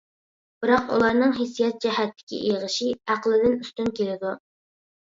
بىراق 0.63 0.89
ئۇلارنىڭ 0.95 1.35
ھېسسىيات 1.41 1.79
جەھەتتىكى 1.85 2.41
ئېغىشى 2.49 2.91
ئەقىلدىن 2.97 3.59
ئۈستۈن 3.63 3.97
كېلىدۇ. 4.03 4.39